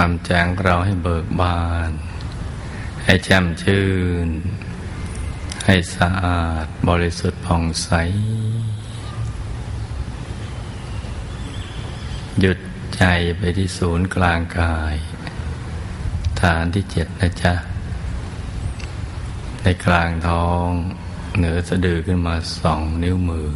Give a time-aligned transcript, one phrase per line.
[0.00, 1.90] ทำแจงเราให้เบิกบาน
[3.04, 3.86] ให้แจ่มชื่
[4.26, 4.28] น
[5.64, 7.90] ให้สะอาดบริสุทธิ์ผ่องใส
[12.40, 12.58] หยุด
[12.96, 13.02] ใจ
[13.36, 14.96] ไปที่ศูนย์กลางกาย
[16.40, 17.54] ฐานที่เจ็ดนะจ๊ะ
[19.62, 20.68] ในกลางท้อง
[21.36, 23.50] เหนือสะดือขึ้นมาสองนิ้วมือ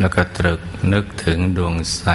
[0.00, 0.60] แล้วก็ตรึก
[0.92, 2.06] นึกถึงดวงใส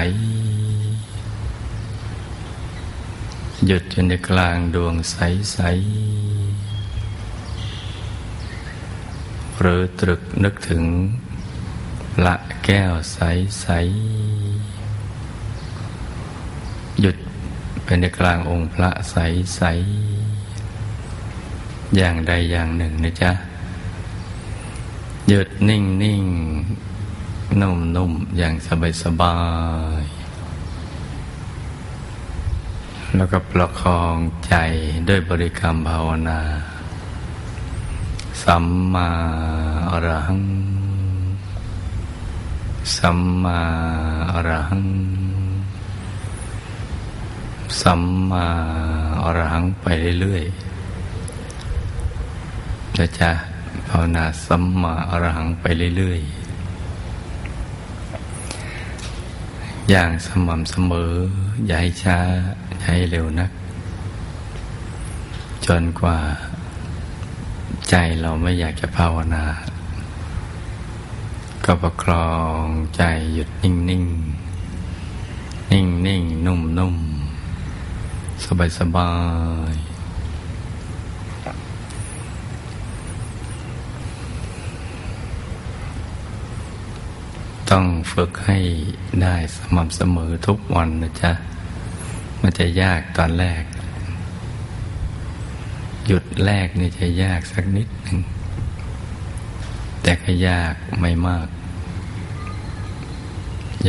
[3.66, 5.18] หยุดอยู่ในกลางดวงใส
[5.54, 5.60] ใส
[9.60, 10.84] หรือตรึกนึกถึง
[12.26, 13.20] ละแก้วใส
[13.62, 13.68] ใส
[17.02, 17.18] หยุด
[17.84, 19.16] เป็นในกลางองค์พระใส
[19.56, 19.62] ใส
[21.96, 23.32] อย่างใดอย่างหนึ่งนะจ๊ะ
[25.30, 26.24] หยุดนิ่งนิ่ง
[27.62, 28.54] นุ่มๆอย่าง
[29.04, 29.38] สบา
[30.02, 30.18] ยๆ
[33.16, 34.18] แล้วก็ประคอง
[34.48, 34.54] ใจ
[35.08, 36.40] ด้วยบริกรรมภาวนา
[38.44, 39.10] สัมมา
[39.90, 40.44] อรหัง
[42.98, 43.60] สัมมา
[44.32, 44.86] อรหัง
[47.82, 48.46] สัมมา
[49.24, 49.86] อรหังไป
[50.20, 50.56] เรื่อยๆ
[52.98, 53.32] นะจ๊ะ
[53.88, 55.66] ภาวนาสัมมาอรหังไป
[55.98, 56.47] เรื่อยๆ
[59.92, 61.14] อย่างสม่ำเสมอ
[61.66, 62.18] อย่าให้ช้า
[62.68, 63.52] อย่าให้เร็วนัก
[65.66, 66.18] จนกว่า
[67.90, 69.46] ใจเราไม่อยากจะภาวนา
[71.66, 72.30] ก็ประคอ
[72.64, 73.04] งใจ
[73.34, 74.04] หยุดนิ่งนิ่ง
[75.72, 76.96] นิ่งนิ่งนุ่มนุ่ม
[78.44, 79.12] สบายสบา
[79.72, 79.87] ย
[87.72, 88.58] ต้องฝึกให้
[89.22, 91.32] ได้สม่ำเสมอทุกวันนะจ๊ะ
[92.42, 93.64] มันจะยากตอนแรก
[96.08, 98.18] หยุดแรกนี่จะยากสักนิดหนึ่ง
[100.02, 101.48] แต่ก็ยากไม่มาก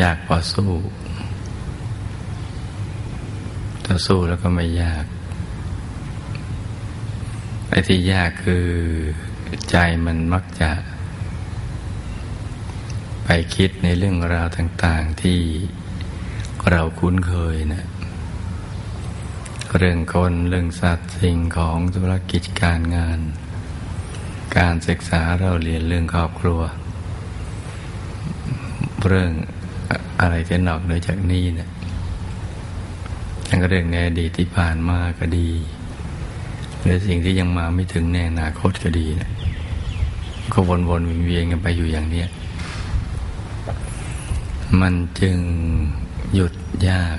[0.00, 0.72] ยากพอสู้
[3.84, 5.04] ถ้าสู้แล้วก็ไม่ยาก
[7.68, 8.66] ไอ้ที่ยากคือ
[9.70, 10.70] ใจมันมักจะ
[13.30, 15.40] ไปคิดในเรื่องราวต่างๆที่
[16.70, 17.84] เราคุ้นเคยนะ
[19.76, 23.18] เรื่องคนเรื่องสัตว์สิ่งของธุรกิจการงาน
[24.58, 26.60] การศึกษาเราเรียนเรื่องครอบครัว
[29.06, 29.30] เรื่อง
[30.20, 31.68] อะไรที่นอกเหนือจากนี้เนะี่ย
[33.48, 35.50] ทั้งเรื่องในอดีตที่ผ่านมาก็ดี
[36.80, 39.30] หรือสิ่งที่ยังมาไม่ถึงในอนาคตก็ดีนะ
[40.52, 42.28] ก็วนๆเวียนๆกันไปอยู่อย่างเนี้ย
[44.80, 45.38] มันจึง
[46.34, 46.54] หยุด
[46.88, 47.18] ยาก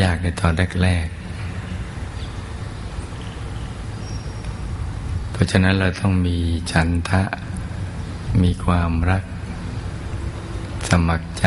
[0.00, 0.52] ยากในตอน
[0.82, 1.16] แรกๆ
[5.30, 6.36] เพราะฉะนั้นเราต้องมี
[6.72, 7.22] ฉันทะ
[8.42, 9.24] มีความรัก
[10.88, 11.46] สมัครใจ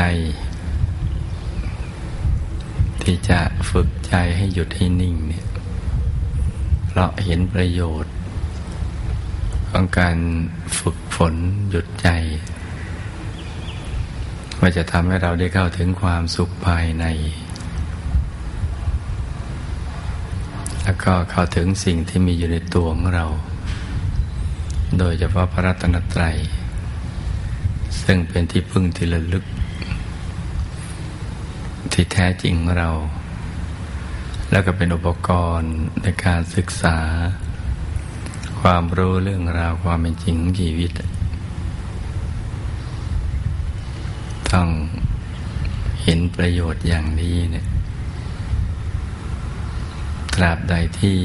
[3.01, 5.47] ที่จะฝึกใจให้หยุดให้นิ่งเนี่ย
[6.87, 8.13] เพราะเห็นประโยชน์
[9.69, 10.17] ของการ
[10.79, 11.33] ฝึกฝน
[11.69, 12.09] หยุดใจ
[14.67, 17.05] ว่าจะทำให้เราได้เข้าถึงความสุขภายใน
[20.83, 23.25] แล้วก็เข้าถึงสิ่งที่มีอยู่ในตัวของเรา
[24.99, 26.37] โดยเฉพาะพระรัตนตรัย
[28.03, 29.45] ซึ่งเป็นที่พึ่งที่ระลึก
[31.93, 32.91] ที่แท้จริงของเรา
[34.51, 36.97] แล้วก็เป็นอุปกรณ์ในการศึกษา
[38.61, 40.93] ความรู้เรื่องราวความเป็นจริงของชีวิต
[44.55, 44.69] ต้อง
[46.03, 47.65] เห็นประโยชน์อย่างนี้เนี่ย
[50.33, 51.19] ตราบใดที่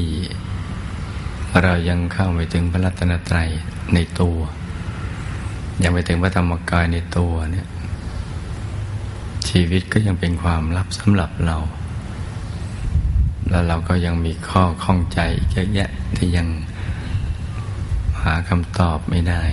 [1.61, 3.49] เรายังเข้าไปถึงพระรัตนตรัย
[3.93, 4.37] ในตัว
[5.83, 7.67] ยังไปถึงพระธรรมกายในตัวเนี่ย
[9.49, 11.57] ชีวิตก็ยังเป็นความลับสำหรับเรา
[13.49, 15.19] แล้วเราก็ยังมีข้อข้องใจ
[15.51, 16.47] เยอะแยะที่ยัง
[18.23, 19.43] หาคำตอบไม่ได้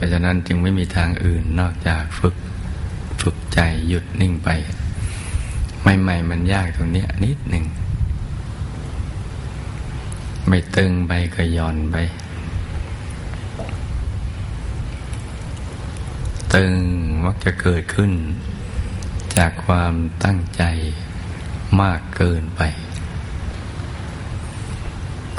[0.00, 2.36] ราะฉะนั้นจึงไม่มีทางอื่นนอกจากฝึก
[3.22, 4.48] ฝึกใจหยุดนิ่งไป
[6.00, 7.64] ใหม่ๆมันยากตรงนี้นิดหนึ่ง
[10.48, 11.96] ไม่ตึงไปก็ย่อนไป
[16.54, 16.74] ตึง
[17.24, 18.12] มักจะเกิดขึ้น
[19.36, 19.94] จากความ
[20.24, 20.62] ตั้งใจ
[21.80, 22.62] มากเกินไป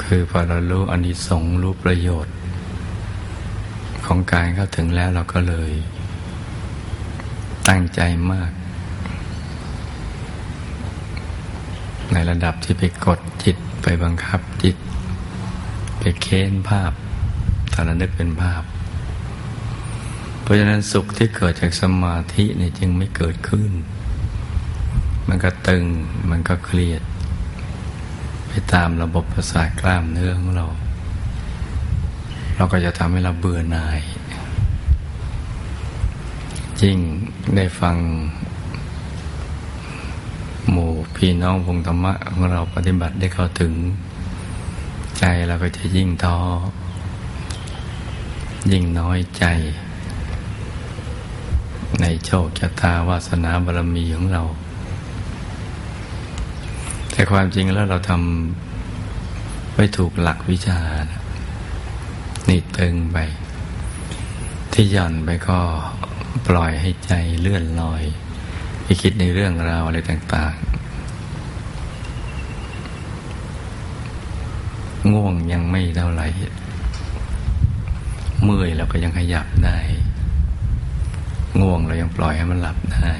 [0.02, 2.34] คือพอเรารู้อนิสงส์รู้ประโยชน์
[4.14, 5.72] ของการเข้าถึงแล้วเราก็เลย
[7.68, 8.00] ตั้งใจ
[8.32, 8.50] มาก
[12.12, 14.76] ในระดับที่ไปกดจิตไปบังคับจิต
[15.98, 16.92] ไปเค้นภาพ
[17.72, 18.62] ตอนนั้นนึกเป็นภาพ
[20.42, 23.70] เพราะฉะนั้นสุขที่เกิดจากสมาธินี่จึงไม่เกิดขึ้น
[25.28, 25.84] มันก็ตึง
[26.30, 27.02] มันก็เครียด
[28.48, 30.66] ไปตามระบบประสาทกล้ามเนื้อของเรา
[32.62, 34.00] เราก็จะทำให้เราเบื่อหน่าย
[36.82, 36.98] ยิ่ง
[37.56, 37.96] ได้ฟัง
[40.70, 43.72] หมู่พี่น้องวงธรรมะของเราปฏิบัติได้เข้าถึง
[45.18, 46.38] ใจเราก็จะยิ่งท้อ
[48.72, 49.44] ยิ่งน้อยใจ
[52.00, 54.42] ในโชคชะตาวาสนาบารมีของเรา
[57.10, 60.80] แต่ความจริงแล้วเราทำไม่ถูกหลักวิชา
[61.12, 61.21] นะ
[62.52, 63.18] นี่ตึงไป
[64.72, 65.60] ที่หย่อนไปก็
[66.46, 68.02] ปล่อยให้ใจเลื่อนลอย
[68.82, 70.62] ไปคิดในเรื่องราวอะไรต่าง ๆ
[75.12, 76.26] ง่วงยังไม่เท่าไหร่
[78.42, 79.78] เมื่อยเราก็ยังขยับได้
[81.60, 83.12] ง่วงเรายังปล่อยให้มันหลับได้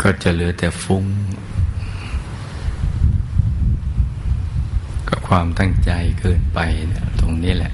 [0.00, 1.04] ก็จะเหลือแต่ฟุ้ง
[5.08, 5.90] กับความตั้งใจ
[6.20, 6.58] เกินไป
[7.20, 7.72] ตรงนี้แหละ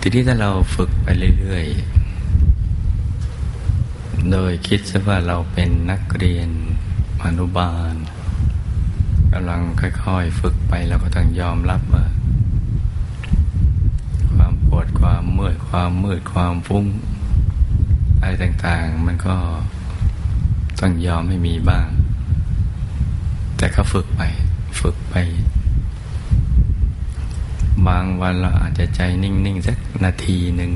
[0.00, 1.06] ทีนี้ถ้าเราฝึกไป
[1.38, 6.50] เรื่อยๆ โดยคิดซะว่าเราเป็นนักเรียน
[7.24, 7.94] อนุบาล
[9.32, 12.04] กำลังค่อยๆ ฝึกไปเราก็ต้องยอมรับว่า
[14.34, 16.86] ความปวดความเมื่อยความมืดความฟุ้ง
[18.20, 19.36] อะไรต่างๆ มันก็
[20.80, 21.88] ต้องยอมให้มีบ้าง
[23.56, 24.22] แต่ก็ฝึกไป
[24.88, 25.16] ฝึกไป
[27.86, 30.72] บางวันเราอาจจะใจนิ่ง ๆ สักนาทีหนึ่ง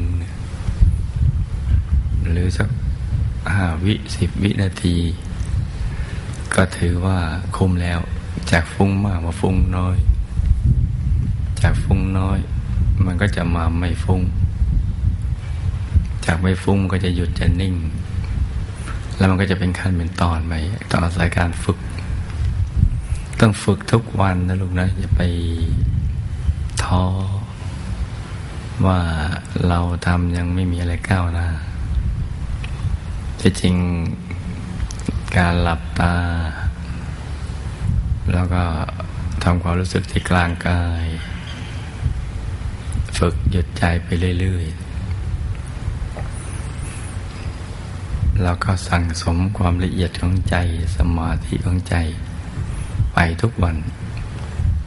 [2.31, 2.69] หรือสัก
[3.53, 4.97] ห้าวิสิบวินาที
[6.55, 7.19] ก็ถือว่า
[7.57, 8.01] คุ้มแล้ว
[8.53, 9.97] จากฟุ้งมากมาฟุ้งน้อย
[11.63, 12.39] จากฟุ้งน้อย
[13.07, 14.23] มันก็จะมาไม่ฟุ้ง
[16.27, 17.75] จากไม่ฟุ้งก็จะหยุดจะนิ่ง
[19.17, 20.53] แล้วมันก็จะเป็นขั้นเป็นตอนไป
[20.91, 21.79] ต้องอาศัยการฝึก
[23.41, 25.23] ต้องฝึกทุกวันนะลูกนะ อย่าไป
[26.85, 27.05] ท้อ
[28.87, 29.01] ว่า
[29.69, 31.49] เราทำยังไม่มีอะไรก้าวหน้า
[33.41, 33.77] ที่จริง
[35.37, 36.15] การหลับตา
[38.33, 38.63] แล้วก็
[39.45, 41.05] ทำความรู้สึกที่กลางกาย
[43.19, 44.09] ฝึกหยุดใจไป
[44.41, 44.79] เรื่อยๆ
[48.43, 50.57] เราก็สั่งสมความละเอียดของใจ
[50.97, 51.97] สมาธิของใจ
[53.21, 53.77] ไปทุกวัน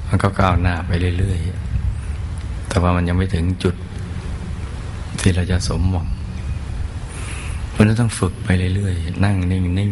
[0.07, 1.39] มันก็ก้าวหน้าไปเรื่อย
[2.03, 3.75] ๆ แต่ว่ามันยังไม่ถึงจุด
[5.19, 6.07] ที่เราจะสมหวัง
[7.69, 9.91] เพราะนั้นต้องฝึกไปเรื่อยๆ นั่งนิ่ง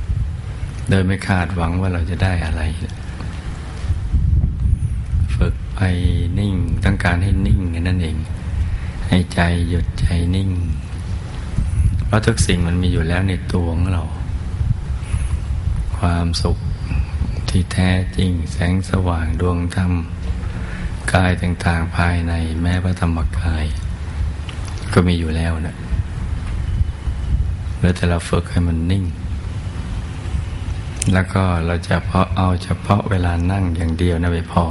[0.00, 2.62] ๆ โดยไม่คาดหวังว่าเราจะได้อะไร
[5.36, 5.80] ฝึกไป
[6.38, 8.16] นิ่งต้องการให้นิ่งนั่นเอง
[9.08, 10.50] ให้ใจหยุดใจนิ่ง
[12.06, 14.02] เพราะทุกสิ่งมันมีอยู่แล้วในตัวของเรา
[15.98, 16.58] ความสุข
[17.50, 19.92] ที่แท้จริงแสงสว่างดวงธรรม
[21.12, 23.64] กายต่างๆภายในแม้พระธรรมกาย
[24.92, 25.76] ก็มีอยู่แล้วนะ
[27.80, 29.04] แล้วแต่เราฝึกให้มันนิ่ง
[31.12, 34.64] แล้วก็เราจะเพาะเอาเฉพาะเวลานั่งอย่างเดียวนะไม่พอ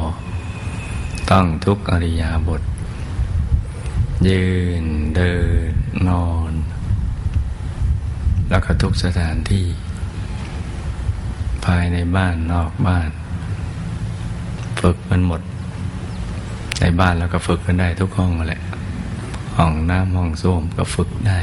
[1.32, 2.62] ต้องทุกอริยาบท
[4.28, 4.46] ยื
[4.84, 5.34] นเดิ
[5.72, 5.74] น
[6.10, 6.54] นอน
[8.50, 9.66] แล้วก็ทุกสถานที่
[11.66, 13.10] ภายในบ้านนอกบ้าน
[14.82, 15.42] ฝึกมันหมด
[16.82, 18.62] ในบ้านแล้วก็ฝึกกันได้ทุกห้องแหละ
[19.58, 21.40] ห้องน้ำห้องส้วมก็ฝึกได้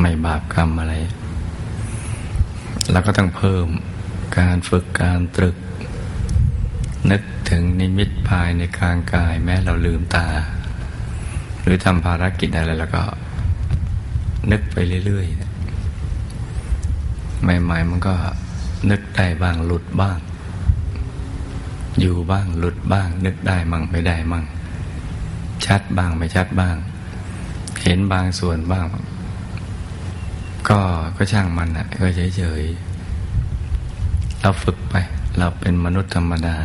[0.00, 0.94] ไม่บาปกรรมอะไร
[2.90, 3.66] แล้วก็ต้องเพิ่ม
[4.38, 5.56] การฝึกการตรึก
[7.10, 10.26] นึกถึงนิมิตภายในกลางกายแม้เราลืมตา
[11.62, 13.02] หรือทำภารกิจอะไรแล้วก็
[14.50, 14.76] นึกไป
[15.06, 15.36] เรื่อยๆ
[17.42, 18.14] ใหม่ๆมันก็
[18.90, 20.18] นึกได้บ้างหลุดบ้าง
[22.00, 24.44] อยู่บ้างหลุดบ้าง นึกได้มั่งไม่ได้มั่ง
[25.66, 26.76] ชัดบ้างไม่ชัดบ้าง
[27.82, 28.86] เห็นบางส่วนบ้าง
[30.68, 30.80] ก็
[31.16, 32.06] ก็ช่างมันอะ ก็
[32.36, 34.94] เฉยๆเราฝึกไป
[35.38, 36.56] เราเป็นมนุษย์ธรรมดา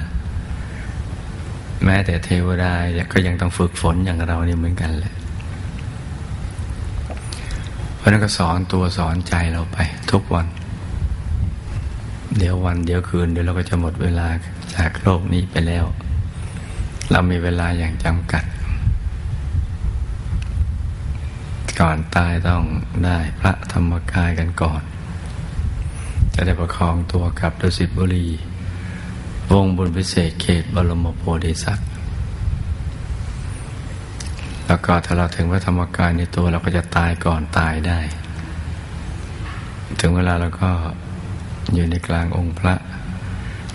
[1.84, 2.74] แม้แต่เทวดา
[3.14, 5.14] ก็ยังต้องฝึกฝนอย่างเรานี่เหมือนกันแหละ
[7.96, 9.78] เพราะนั้นก็สอนตัวสอนใจเราไป
[10.12, 10.48] ทุกวัน
[12.38, 14.28] เดี๋ยววันเดี๋ยวคืนเดี๋ยวเราก็จะหมดเวลา
[14.76, 15.86] จากโลกนี้ไปแล้ว
[17.12, 18.44] เรามีเวลาอย่างจำกัด
[21.80, 22.64] ก่อนตายต้อง
[23.06, 24.82] ได้พระธรรมกายกันก่อน
[26.34, 28.28] จะได้ประคองตัวกับดุสิตบุรี
[29.52, 31.90] วงบุญพิเศษเขตบรมโพธิสัตว์
[34.68, 38.00] แล้วก็ถ้าเราถึงพระธรรมกายในตัวเราก็จะตายก่อนตายได้
[40.00, 40.70] ถึงเวลาเราก็
[41.74, 42.74] อยู่ในกลางองค์พระ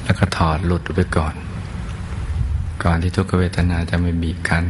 [0.05, 1.35] แล้วก็ถอดหลุดไปก่อน
[2.85, 4.65] ก่อนที่ทุกขเวทนาจะไม่บีบคั้น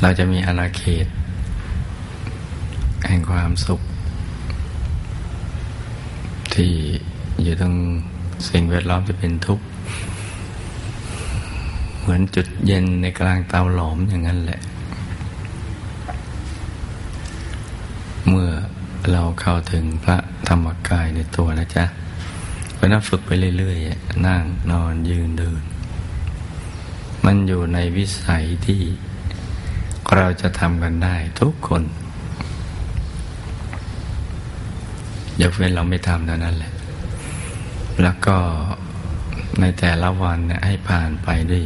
[0.00, 1.06] เราจะมีอาณาเขต
[3.08, 3.80] แห่งความสุข
[6.54, 6.72] ที่
[7.42, 7.74] อยู่ตรง
[8.48, 9.64] สิ่งแวดล้อมจะเป็นทุกข์
[12.00, 14.60] เหมือนจุดเย็นในกลางเตาหลอมอย่างนั้นแหละ
[18.28, 18.50] เมื่อ
[19.12, 20.16] เราเข้าถึงพระ
[20.48, 21.84] ธรรมกายในตัวนะจ๊ะ
[22.74, 25.62] เพราะนั้นฝึกไปเรื่อยๆ นั่งนอนยืนเดิน
[27.24, 28.80] มันอยู่ในวิสัยที่
[30.16, 31.82] เราจะทำกันได้ทุกคน
[35.40, 36.72] ยกเว้นเราไม่ทำเท่านั้นแหละ
[38.02, 38.36] แล้วก็
[39.60, 41.64] ในแต่ละวันเนี่ยให้ผ่านไปด้วย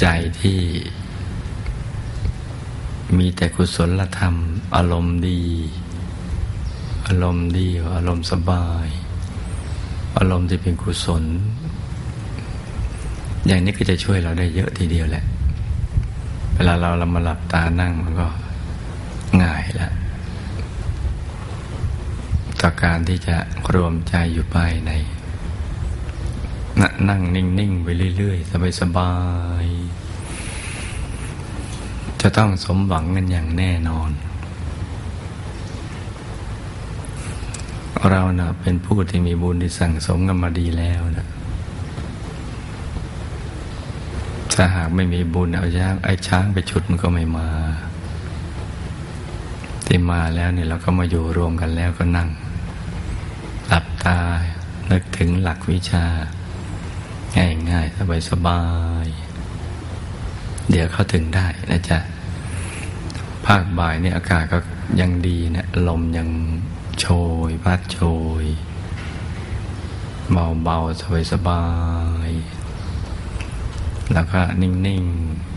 [0.00, 0.06] ใจ
[0.40, 0.58] ที่
[3.18, 4.34] มีแต่กุศลธรรม
[4.76, 5.40] อารมณ์ดี
[7.06, 8.88] อารมณ์ดี อารมณ์สบาย
[10.18, 11.24] อารมณ์ที่เป็นกุศล
[13.46, 15.24] อย่างนี้ก็จะช่วยเราได้เยอะทีเดียวแหละ
[16.54, 18.28] เวลาเราเรามาหลับตานั่งมันก็
[19.42, 19.92] ง่ายแล้ว
[22.60, 23.36] ต่อการที่จะ
[23.74, 24.90] รวมใจอยู่ภายใน
[27.08, 29.12] นั่งนิ่ง ๆ ไปเรื่อย ๆ สบา
[29.64, 30.03] ย ๆ
[32.26, 34.10] จะต้องสมหวังกันอย่างแน่นอน
[38.10, 41.26] เรานะ่ะเป็นผู้ที่มีบุญที่สั่งสมกันมาดีแล้วนะ
[44.54, 47.48] ถ้าหากไม่มีบุญเอาช้างไอ้ช้างไปชุดมันก็ไม่มา
[49.86, 52.28] ที่มาแล้วเนี่ยเราก็มาอยู่รวมกันแล้วก็นั่ง
[53.68, 54.18] หลับตา
[54.90, 56.04] นึกถึงหลักวิชา
[57.36, 58.62] ง่ายๆสบา
[59.04, 62.00] ยๆเดี๋ยวเขาถึงได้นะจ๊ะ
[63.46, 64.58] ภาคบ่ายเนี่ยอากาศก็
[65.00, 66.28] ยังดีนะลมยัง
[67.00, 67.06] โช
[67.48, 68.00] ยพัดโช
[68.42, 68.44] ย
[70.32, 71.64] เบาเบาสบายสบา
[72.28, 72.30] ย
[74.12, 75.04] แล้วก็นิ่ง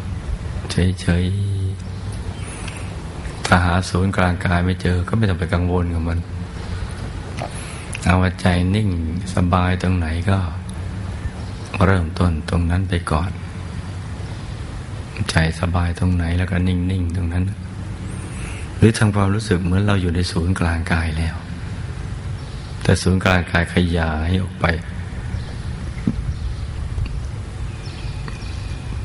[0.09, 1.25] ๆ เฉย
[2.11, 6.19] ๆ ถ้าหาศูนย์กลางกายไม่เจอก็ไม่ต้องไปกังวลกับมัน
[8.05, 8.89] เอาใจนิ่ง
[9.35, 10.37] สบายตรงไหนก็
[11.85, 13.31] เริ่มต้นตรงนั้นไปก่อน
[15.31, 17.43] ใจสบายตรงไหนแล้วก็นิ่ง ๆ ตรงนั้น
[18.77, 21.35] หรือทางความรู้สึกเหมือนเราอยู่ในศูนย์กลางกายแล้ว
[22.83, 24.65] แต่ศูนย์กลางกายขยายออกไป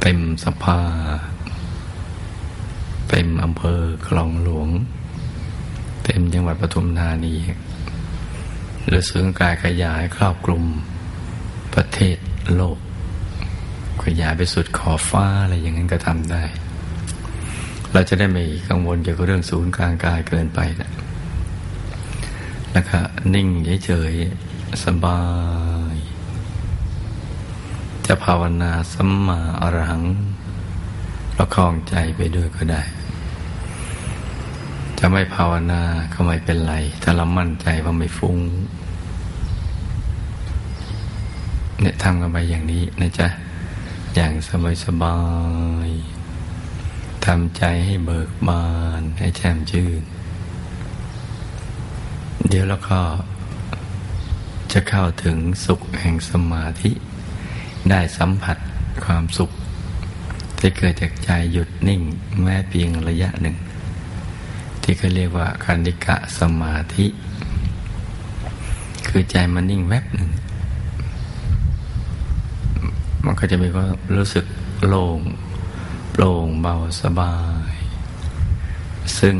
[0.00, 0.80] เต็มสภา
[3.10, 4.68] เต็มอำเภอคลองหลวง
[6.04, 7.34] เต็มจังหวัดปทุมธานี
[8.86, 10.64] หรือศูนย์กายขยายครอบคลุม
[11.74, 12.16] ประเทศ
[12.54, 12.78] โลก
[14.04, 16.44] ขยายไปสุดขอบฟ้าอะไรอย่างนั้นก็ทำได้
[17.92, 20.90] เราจะได้ไม่กังวลเกี่ยวกับเรื่องศูนย์กลางกายเกินไปนะ
[22.72, 22.98] แล้วก็
[23.34, 23.48] นิ่ง
[23.84, 25.20] เฉยๆสบา
[25.92, 25.96] ย
[28.06, 30.02] จะภาวนาสัมมาอรหัง
[31.36, 32.82] ประคองใจไปด้วยก็ได้
[34.98, 35.82] จะไม่ภาวนา
[36.12, 38.38] ก็ไม่เป็นไร ถ้าเรามั่นใจว่าไม่ฟุง้ง
[41.80, 43.28] เนี่ยทำกันไปอย่างนี้นะจ๊ะ
[44.14, 45.16] อย่างสบายสบา
[45.86, 45.88] ย
[47.26, 48.66] ทำใจให้เบิกบา
[49.00, 50.02] น ให้แช่มชื่น
[52.48, 53.00] เดี๋ยวแล้วก็
[54.72, 56.90] จะเข้าถึงสุขแห่งสมาธิ
[57.90, 58.56] ได้สัมผัส
[59.04, 59.50] ความสุข
[60.58, 62.00] ที่เกิดจากใจหยุดนิ่ง
[62.42, 63.56] แม้เพียงระยะหนึ่ง
[64.82, 67.06] ที่เขาเรียกว่าคันดิกะสมาธิ
[69.08, 70.30] คือใจมันนิ่งแวบหนึ่ง
[73.24, 74.44] มันก็จะมีความรู้สึก
[74.86, 75.20] โล่ง
[76.14, 77.34] โปร่งเบาสบา
[77.72, 77.74] ย
[79.18, 79.36] ซึ่ง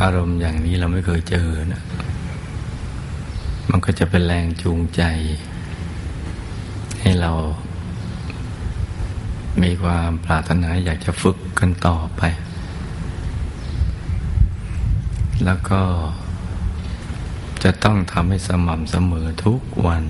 [0.00, 1.82] อารมณ์อย่างนี้เราไม่เคยเจอนะ
[3.70, 5.02] มันก็จะเป็นแรงจูงใจ
[7.00, 7.32] ให้เรา
[9.62, 12.22] มีความปรารถนาอยากจะฝึกกันต่อไป
[15.44, 15.82] แล้วก็
[17.62, 20.04] จะต้องทำให้สม่ำเสมอทุกวัน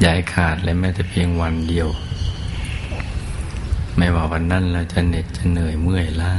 [0.00, 1.88] อย่าให้ขาดเลยแม้แต่เพียงวันเดียว
[3.96, 6.34] ไม่ว่าวันนั้นเราจะเหน็ดจะเหนื่อยเมื่อยล้า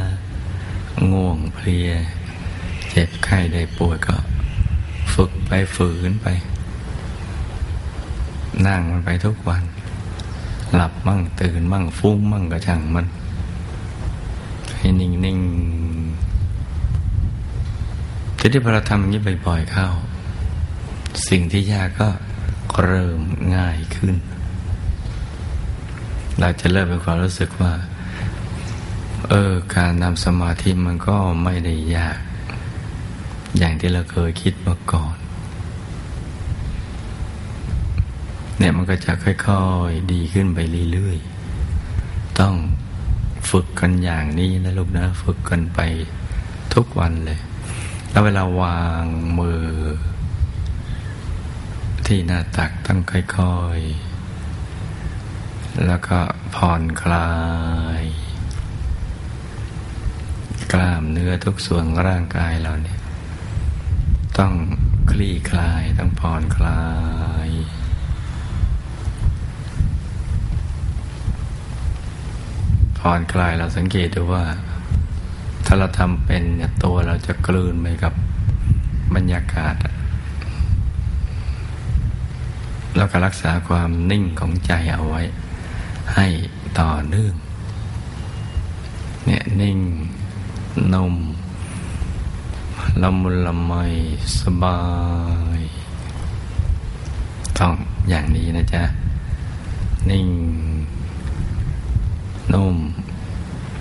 [1.12, 1.90] ง่วงเพลีย
[2.90, 4.16] เจ็บไข้ได้ป่วยก็
[5.14, 6.28] ฝึกไปฝืนไป
[8.68, 9.64] นั่งมันไปทุกวัน
[10.76, 13.06] หลับมั่งตื่นมั่งฟุ้งมั่งกระช่างมัน
[14.78, 15.40] ให้นิ่งนิ่ง
[18.38, 19.88] ทีที่พอเราทำอย่างนี้บ่อยๆเข้า
[21.28, 22.10] สิ่งที่ยากก็
[22.86, 23.20] เริ่ม
[23.56, 24.16] ง่ายขึ้น
[26.40, 27.74] เราจะเริ่มเป็นความรู้สึกว่า
[29.30, 32.18] เออ การนำสมาธิมันก็ไม่ได้ยาก
[33.58, 35.16] อย่างที่เราเคยคิดมาก่อน
[38.58, 40.60] เนี่ยมันก็จะค่อยๆ ดีขึ้นไป
[40.92, 42.56] เรื่อยๆ ต้อง
[43.50, 45.80] ฝึกกันอย่างนี้นะลูกนะ ฝึกกันไป
[46.74, 47.40] ทุกวันเลย
[48.10, 49.06] แล้วเวลาวาง
[49.40, 49.64] มือ
[52.06, 54.03] ที่หน้าตักต้องค่อยๆ
[55.86, 56.20] แล้วก็
[56.56, 57.32] ผ่อนคลา
[58.00, 58.04] ย
[60.74, 63.00] กล้ามเนื้อทุกส่วนร่างกายเราเนี่ย
[64.38, 64.54] ต้อง
[65.12, 66.84] คลี่คลายต้องผ่อนคลา
[67.48, 67.50] ย
[73.00, 74.44] ผ่อนคลายเราสังเกตดูว่า
[75.66, 78.14] ถ้าเราทำเป็นเนี่ยตัวเราจะกลืนไปกับ
[79.16, 79.76] บรรยากาศ
[82.98, 85.22] แล้วก็รักษาความนิ่งของใจเอาไว้
[86.14, 86.28] ให้
[86.80, 87.36] ต่อเนื่อง
[89.26, 89.80] เนี่ยนิ่ง
[90.94, 91.16] นุ่ม
[93.02, 93.74] ละมุนละไม
[94.42, 94.80] สบา
[95.58, 95.62] ย
[97.58, 97.74] ต้อง
[98.10, 98.84] อย่างนี้นะจ๊ะ
[100.10, 100.28] นิ่ง
[102.54, 102.78] นุ่ม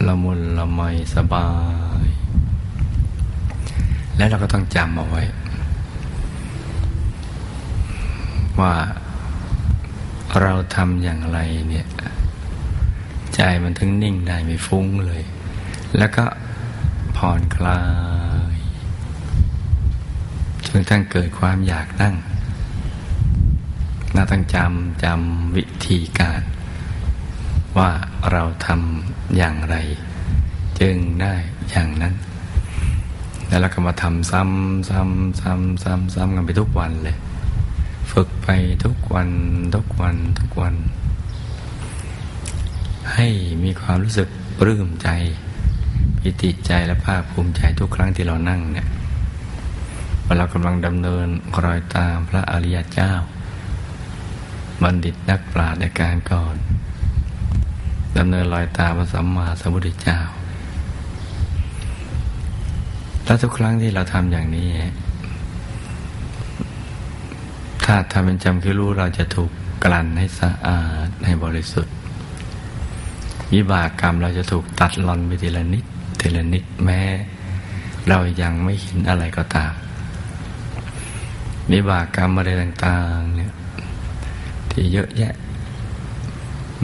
[0.06, 0.80] ละมุนละไม
[1.14, 1.48] สบา
[2.02, 2.04] ย
[4.16, 5.22] แล้วเราก็ต้องจำเอาไว้
[8.60, 8.74] ว่า
[10.40, 11.86] เราทำอย่างไรเนี่ย
[13.36, 15.22] ใจมันถึงนิ่งได้ไม่ฟุ้งเลย
[15.98, 16.24] แล้วก็
[17.16, 17.80] ผ่อนคลา
[18.54, 18.56] ย
[20.66, 22.14] จนทั้งเกิดความอยากนั่ง
[24.14, 26.42] น่าต้องจำจำวิธีการ
[27.76, 27.90] ว่า
[28.30, 29.76] เราทำอย่างไร
[30.80, 31.34] จึงได้
[31.70, 32.14] อย่างนั้น
[33.48, 37.16] แล้วเราก็มาทำซ้ำซ้ำซ้ำซ้ำซ้ำกันไปทุกวันเลย
[38.12, 38.48] ฝึกไป
[38.84, 39.30] ทุกวัน
[39.74, 40.74] ทุกวันทุกวัน
[43.14, 43.26] ให้
[43.64, 45.08] มีความรู้สึกปลื้มใจ
[46.22, 48.88] ปิติใจและภาคภูมิใจทุกครั้งที่เรานั่งเนี่ย
[50.24, 51.26] ว่าเรากำลังดำเนิน
[51.64, 53.12] รอยตามพระอริยเจ้า
[54.82, 56.56] บัณฑิตนักปราชญ์ในการก่อน
[58.18, 60.20] ดำเนินรอยตามพระสัมมาสัมพุทธเจ้า
[63.24, 64.68] และทุกครั้งที่เราทำอย่างนี้
[67.84, 69.50] ถ้าทำเป็นจำคือรู้เราจะถูก
[69.84, 71.94] กลั่นให้สะอาดให้บริสุทธิ์
[73.52, 75.84] วิบากกรรมเราจะถูกตัดหลอนไปทีละนิด
[76.20, 77.00] ทีละนิดแม้
[78.08, 79.72] เรายังไม่เห็นอะไรก็ตาม
[81.72, 83.52] วิบากกรรมอะไรต่างๆเนี่ย
[84.70, 85.34] ที่เยอะแยะ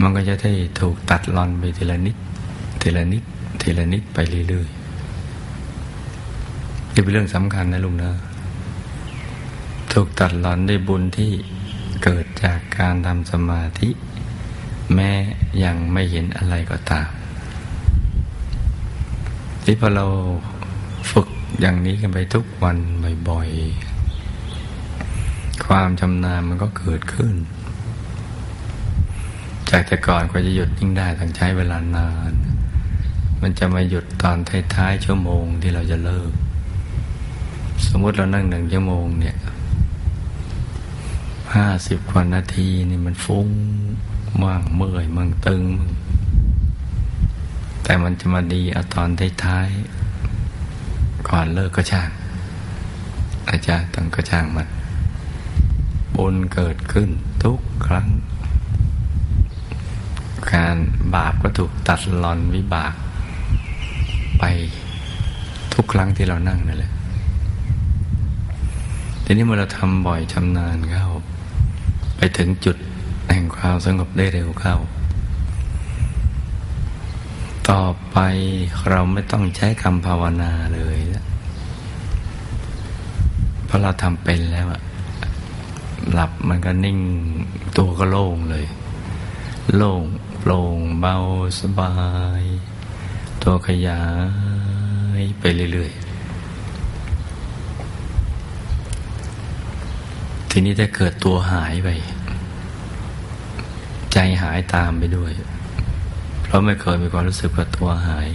[0.01, 2.15] มันก็จะได้ถูกตัดหลอนไปทีละนิด
[2.81, 3.23] ทีละนิด
[3.61, 4.17] ทีละนิดไป
[4.49, 8.11] เรื่อยๆนี่เป็นเรื่องสำคัญนะลุงนะ
[9.93, 11.31] ถูกตัดหลอนได้บุญที่
[12.03, 13.89] เกิดจากการทำสมาธิ
[14.93, 15.11] แม้
[15.63, 17.09] ยังไม่เห็นอะไรก็ตาม
[19.63, 20.05] ที่พอเรา
[21.11, 21.27] ฝึก
[21.59, 22.77] อย่างนี้กันไปทุกวัน
[23.29, 27.35] บ่อยๆ ความชำนาญมันก็เกิดขึ้น
[29.69, 32.33] จากแต่ก่อนกว่าจะหยุดยิ่งได้ต้องใช้เวลานาน
[33.41, 34.37] มันจะมาหยุดตอน
[34.75, 36.31] ท้ายๆชั่วโมงที่เราจะเลิก
[37.87, 39.37] สมมติเรานั่งหนึ่งชั่วโมงเนี่ย
[41.55, 43.47] ห้าสิบกว่านาทีนี่มันฟุ้ง
[44.43, 45.63] ว่างเมื่อยมั่งตึง
[47.83, 49.09] แต่มันจะมาดีเอาตอน
[49.43, 52.09] ท้ายๆก่อนเลิกก็ช่าง
[53.49, 54.67] อาจารย์ต้องก็ช่างมัน
[56.15, 57.09] บุญเกิดขึ้น
[57.43, 58.07] ทุกครั้ง
[60.53, 60.77] การ
[61.15, 62.93] บาปก็ถูกตัดลอนวิบาก
[64.39, 64.43] ไป
[65.73, 66.91] ทุกครั้งที่เรานั่งนั่นแหละ
[69.23, 71.05] ทีนี้เมื่อเราทำบ่อยชำนาญเข้า
[72.17, 72.77] ไปถึงจุด
[73.39, 74.75] ห่งความสงบได้เร็วเข้า
[77.69, 78.17] ต่อไป
[78.89, 80.97] เราไม่ต้องใช้คำภาวนาเลย
[83.65, 84.81] เพราะเราทำเป็นแล้วอะ
[86.13, 86.99] หลับมันก็นิ่ง
[87.77, 88.65] ตัวก็โล่งเลย
[89.75, 90.03] โล่ง
[90.39, 91.15] โปร่งเบา
[91.59, 91.93] สบา
[92.41, 92.43] ย
[93.43, 94.03] ตัวขยา
[95.19, 95.99] ยไปเรื่อยๆ
[100.49, 101.89] ทีนี้ถ้าเกิดตัวหายไป
[104.21, 105.31] ใจหายตามไปด้วย
[106.43, 108.29] เพราะไม่เคยมีความรู้สึกว่าตัวหาย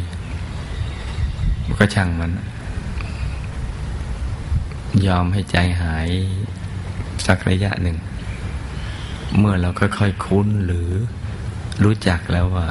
[1.67, 2.33] มันก็ช่างมัน
[5.07, 6.09] ยอมให้ใจหาย
[7.27, 7.97] สักระยะหนึ่ง
[9.39, 10.89] เมื่อเราค่อยๆคุ้นหรือ
[11.85, 12.69] รู้จักแล้วว่า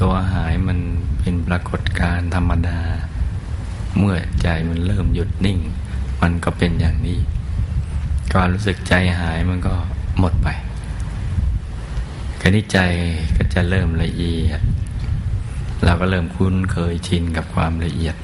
[0.00, 0.78] ตัวหายมัน
[1.20, 2.80] เป็นปรากฏการธรรมดา
[3.98, 5.58] เมื่อใจมันเริ่มหยุดนิ่ง
[6.22, 7.18] มันก็เป็นอย่างนี้
[8.32, 9.74] ความรู้สึกใจหายมันก็
[10.20, 10.48] หมดไป
[12.46, 12.80] ราวนี้ใจ
[13.36, 14.60] ก็จะเริ่มละเอียด
[15.84, 18.16] เราก็เริ่มคุ้นเคยชินกับความละเอียด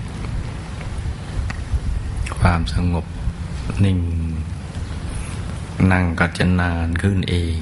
[2.39, 3.07] ความสงบ
[3.85, 3.99] นิ่ง
[5.93, 7.59] นั่งก็จะนานขึ้นเอง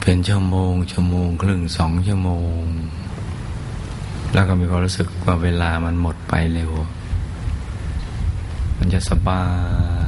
[0.00, 2.62] เป็นชั่วโมง ชั่วโมง ครึ่งสองชั่วโมง
[4.34, 6.72] แล้วก็มีความรู้สึกว่าเวลามันหมดไปเร็ว
[8.78, 9.44] มันจะสบา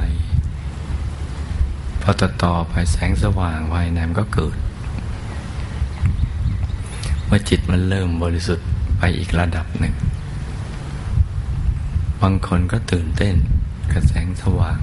[2.01, 4.57] พอต่อต่อไปแสงสว่างภายในมันก็เกิด
[7.25, 9.93] เมื่อจิตมันเริ่มบริสุทธิ์ไปอีกระดับหนึ่ง
[12.21, 13.35] บางคนก็ตื่นเต้น
[13.91, 14.79] กับแสงสว่าง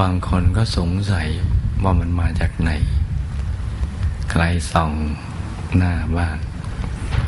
[0.00, 1.28] บางคนก็สงสัย
[1.82, 2.70] ว่ามันมาจากไหน
[4.30, 4.92] ใครส่อง
[5.76, 6.38] หน้าบ้าน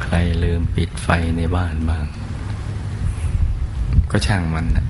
[0.02, 2.06] ใครลืมปิดไฟในบ้านบ้าง
[4.10, 4.86] ก็ช่างมันนะ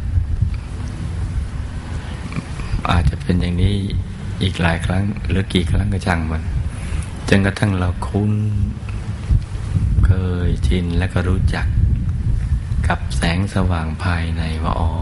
[2.91, 3.75] อาจจะเป็นอย่างนี้
[4.43, 6.43] อีกหลายครั้ง หรือกี่ครั้งก็ช่างมัน
[7.29, 8.33] จนกระทั่งเราคุ้น
[10.07, 10.11] เค
[10.47, 11.67] ยชินและก็รู้จัก
[12.87, 14.93] กับแสงสว่างภายในว่าอ๋อ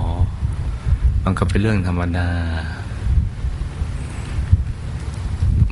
[1.22, 2.30] มันก็เป็นเรื่องธรรมดา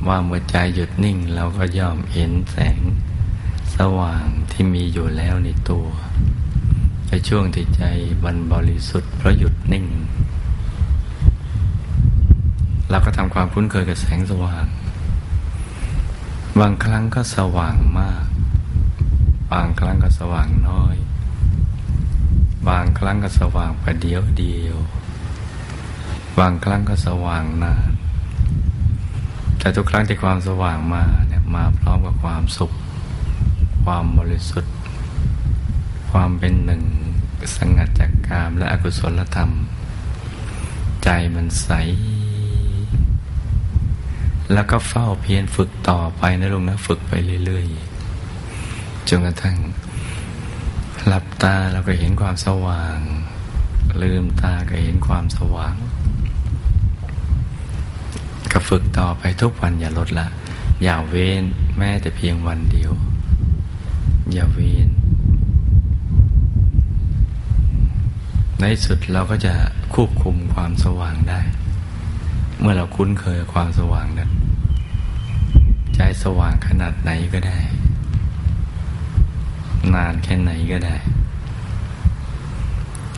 [0.07, 2.79] ว่าเมื่อใจหยุดนิ่งเราก็ย่อมเห็นแสง
[3.75, 5.87] สว่างที่มีอยู่แล้วในตัว
[7.07, 7.83] ในช่วงที่ใจ
[8.23, 9.85] บันบริสุทธิ์เพราะหยุดนิ่ง
[12.95, 14.65] เราก็ทำความคุ้นเคยกับแสงสว่าง
[16.59, 18.25] บางครั้งก็สว่างมาก
[19.51, 20.95] บางครั้งก็สว่างน้อย
[22.69, 24.77] บางครั้งก็สว่างประเดียวเดียว
[26.39, 27.91] บางครั้งก็สว่างนาน
[29.59, 32.71] แต่ทุกครั้งที่ความสว่างมาเนี่ยมาพร้อมกับความสุข
[33.83, 34.73] ความบริสุทธิ์
[36.11, 36.83] ความเป็นหนึ่ง
[37.55, 39.51] สงัดจากกามและอกุศลธรรม
[41.03, 41.71] ใจมันใส
[44.53, 47.13] แล้วก็เฝ้าเพียรฝึกต่อไปนะลุงนะฝึกไป
[47.45, 49.57] เรื่อยๆจนกระทั่ง
[51.07, 52.99] หลับตาเราก็เห็นความสว่าง
[54.01, 55.75] ลืมตาก็เห็นความสว่าง
[58.51, 60.27] ก็ฝึกต่อไปทุกวันอย่าลดละ
[60.83, 61.43] อย่าเว้น
[61.77, 62.91] แม้แต่เพียงวันเดียว
[64.33, 64.89] อย่าเว้น
[68.59, 69.53] ในสุดเราก็จะ
[69.93, 71.41] ควบคุมความสว่างได้
[72.59, 74.31] เมื่อเราคุ้นเคยความสว่างนั้น
[75.95, 77.59] ใจสว่างขนาดไหนก็ได้
[79.93, 80.95] นานแค่ไหนก็ได้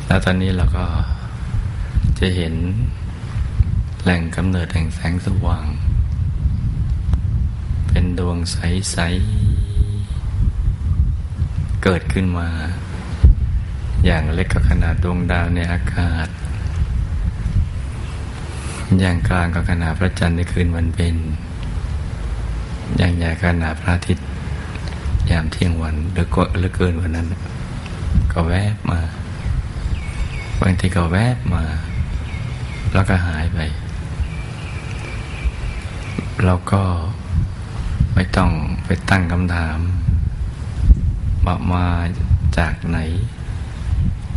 [0.06, 0.86] แล้วตอนนี้เราก็
[2.20, 2.54] จะเห็น
[4.04, 5.68] แหล่งกำเนิดแห่งแสงสว่าง
[7.88, 8.98] เป็นดวงใส
[10.22, 12.50] ๆ เกิดขึ้นมา
[14.06, 16.28] อย่างเล็กก็ขนาดดวงดาวในอากาศ
[19.00, 21.16] อย่างกลางก็ขนาดพระจันทร์ในคืนวันเป็น
[22.98, 24.26] อย่างใหญ่ขนาดพระอาทิตย์
[25.30, 27.28] ยามเที่ยงวันหรือก็หรือเกินวันนั้น
[28.32, 29.00] ก็แวบมา
[30.62, 31.64] บางทีก็แวบมา
[32.94, 33.60] แล้วก็หายไป
[36.46, 36.84] เราก็
[38.14, 38.50] ไม่ต้อง
[38.86, 39.80] ไปตั้งคำถาม
[41.46, 41.86] ว่ามา
[42.58, 42.98] จากไหน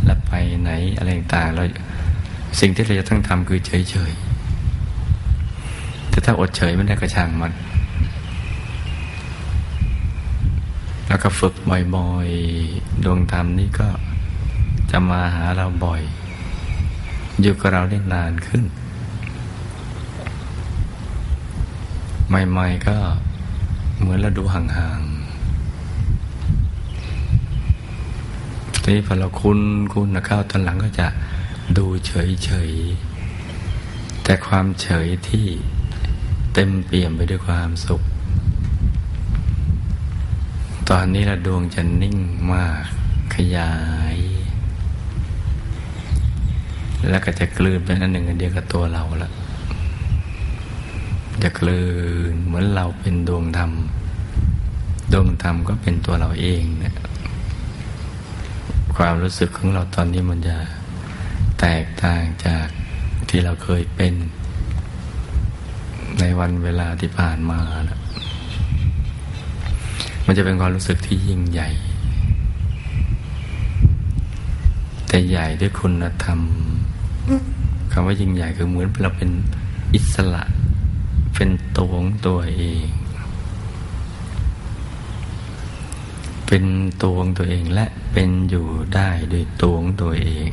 [0.05, 0.31] และไป
[0.63, 1.63] ไหนอะไรต่างเรา
[2.59, 4.30] สิ่งที่เราจะต้องทำคือเฉยๆ
[6.11, 7.53] แต่ถ้าอดเฉยไม่ได้กระช่างมัน
[11.07, 11.53] แล้วก็ฝึก
[11.95, 13.89] บ่อยๆ ดวงธรรมนี่ก็
[14.91, 16.01] จะมาหาเราบ่อย
[17.41, 18.63] อยู่กับเราได้นานขึ้น
[22.29, 22.97] ใหม่ๆก็
[23.99, 25.11] เหมือนเราดูห่างๆ
[28.81, 29.59] ทีนี้พอเราคุ้น
[29.93, 31.07] คุ้นนะเข้าตอนหลังก็จะ
[31.77, 35.47] ดูเฉยๆแต่ความเฉยที่
[36.53, 38.01] เต็มเปี่ยมไปด้วยความสุข
[40.89, 42.17] ตอนนี้ละดวงจะนิ่ง
[42.53, 42.83] มาก
[43.35, 43.73] ขยา
[44.15, 44.17] ย
[47.09, 49.31] แล้วก็จะกลืนเป็นอันหนึ่งอันเดียวกับตัวเราละ
[51.43, 51.81] จะกลื
[52.31, 53.71] นเหมือนเราเป็นดวงธรรม
[55.13, 56.93] ดวงธรรมก็เป็นตัวเราเองเนี่ย
[58.95, 60.57] ความรู้สึกของเราตอนนี้มันจะ
[61.59, 62.67] แตกต่างจาก
[63.29, 64.13] ที่เราเคยเป็น
[66.21, 67.99] ในวันเวลาที่ผ่านมานะ
[70.25, 71.69] มันจะเป็นความรู้สึกที่ยิ่งใหญ่
[75.07, 76.39] แต่ใหญ่ด้วยคุณธรรม
[77.91, 79.29] คำว่ายิ่งใหญ่คือเหมือนเราเป็น
[79.93, 80.43] อิสระ
[81.35, 82.85] เป็นตัวของตัวเอง
[86.47, 86.63] เป็น
[87.01, 90.49] ตัวของตัวเองและเป็นอยู่ได้ด้วยตัวของตัวเอง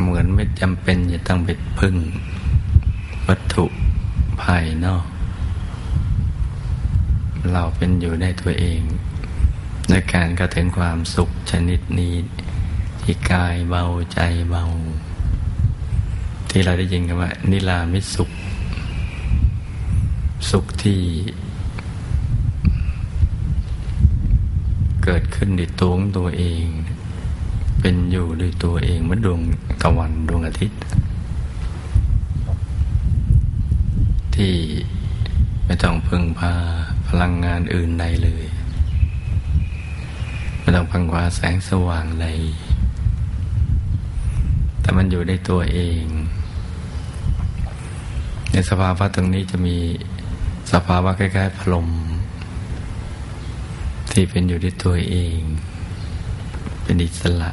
[0.00, 1.96] เหมือนไม่จำเป็นจะต้องไปพึ่ง
[3.28, 3.64] วัตถุ
[4.42, 5.04] ภายนอก
[7.52, 8.80] เราเป็นอยู่ในตัวเอง
[9.90, 12.14] ในการกระถึงความสุขชนิดนี้
[13.02, 14.64] ที่กายเบาใจเบา
[16.50, 18.30] ที่เราได้ยินกันว่า นิรามิสุข
[20.50, 21.00] สุขที่
[25.04, 26.64] เกิดขึ้นด้วยตัวของตัวเอง
[27.80, 29.40] เป็นอยู่ด้วยตัวเองเมือนดวง
[29.82, 30.80] ตะวันดวงอาทิตย์
[34.34, 34.54] ที่
[35.66, 36.52] ไม่ต้องพึ่งพา
[37.08, 38.44] พลังงานอื่นใดเลย
[40.60, 42.26] ไม่ต้องพังวาแสงสว่างใด
[44.80, 46.04] แต่มันอยู่ในตัวเอง
[48.52, 49.76] ในสภาวะตรงนี้จะมี
[50.72, 51.88] สภาวะคล้ายๆพลม
[54.12, 55.38] ที่เป็นอยู่ที่ตัวเอง
[56.82, 57.50] เป็นอิสระ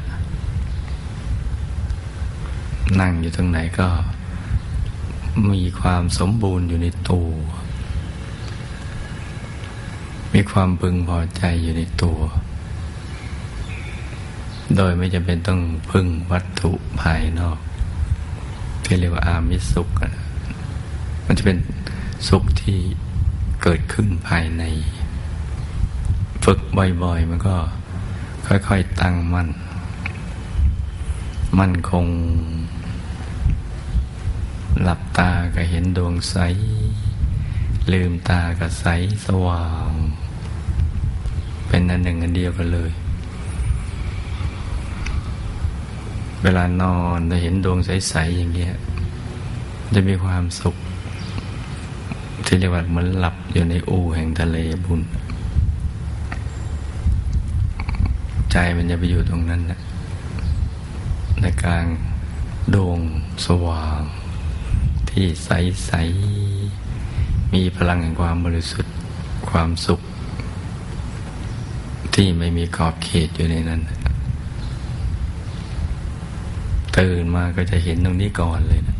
[3.00, 3.88] นั่งอยู่ตรงไหนก็
[5.52, 7.28] มีความสมบูรณ์อยู่ในตัว
[10.34, 12.18] มีความพึงพอใจอยู่ในตัว
[14.76, 17.58] โดยไม่จำเป็นต้องพึ่งวัตถุภายนอก
[18.84, 19.88] ที่เรียกว่าอามิสุข
[21.26, 21.58] มันจะเป็น
[22.28, 22.78] สุขที่
[23.62, 24.62] เกิดขึ้นภายใน
[26.44, 26.58] ฝึก
[27.02, 27.56] บ่อยๆ มันก็
[28.46, 29.48] ค่อยๆตั้งมั่น
[31.58, 32.06] มั่นคง
[34.82, 36.36] หลับตาก็เห็นดวงใส
[37.92, 38.86] ลืมตาก็ใส
[39.26, 39.92] สว่าง
[41.68, 42.90] เป็นอันหนึ่งอันเดียวกันเลย
[46.42, 48.74] เวลานอนจะเห็นดวงใส ๆ อย่างเงี้ย
[49.94, 50.76] จะมีความสุข
[52.46, 55.00] ที่เรียกว่าเหมือนหลับอยู่ในอู่แห่งทะเลบุญ
[58.52, 59.80] ใจมันจะไปอยู่ตรงนั้นนะ
[61.40, 61.86] ในกลาง
[62.74, 63.00] ดวง
[63.46, 64.02] สว่าง
[65.20, 68.94] ที่ใสๆมีพลังแห่งความบริสุทธิ์
[69.50, 70.00] ความสุข
[72.14, 73.80] ที่ไม่มีขอบเขตอยู่ในนั้น
[76.96, 78.98] ตื่นมาก็จะเห็นตรงนี้ก่อนเลยนะ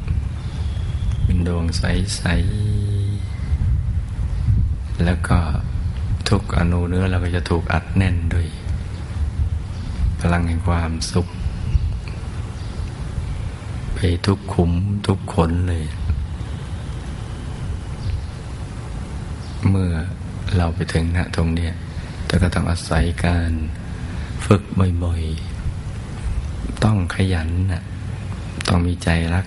[1.25, 5.39] เป็นดวงใสๆแล้วก็
[6.29, 8.47] ทุกอนุเนื้อเราก็จะถูกอัดแน่นด้วย
[10.21, 11.29] พลังแห่งความสุข
[14.01, 14.73] ไปทุกขุม
[15.07, 15.85] ทุกขนเลย
[19.69, 19.93] เมื่อ
[20.57, 21.73] เราไปถึงณตรงเนี้ย
[22.27, 23.51] แต่ก็ต้องอาศัยการ
[24.47, 24.63] ฝึก
[25.05, 27.83] บ่อยๆ ต้องขยันนะ
[28.69, 29.47] ต้องมีใจรัก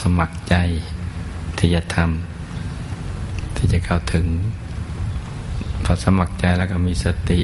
[0.00, 0.54] สมัครใจ
[1.58, 4.26] ที่จะทำที่จะเข้าถึง
[5.84, 7.40] พอสมัครใจแล้วก็มีสติ